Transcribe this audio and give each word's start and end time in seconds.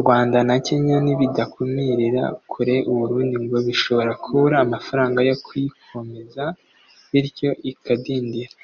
Rwanda 0.00 0.38
na 0.48 0.56
Kenya 0.66 0.96
nibidakumirira 1.04 2.24
kure 2.50 2.76
Uburundi 2.92 3.36
ngo 3.44 3.56
bishobora 3.66 4.12
kubura 4.22 4.56
amafaranga 4.64 5.18
yo 5.28 5.36
kuyikomeza 5.44 6.44
bityo 7.10 7.50
ikadindira 7.70 8.54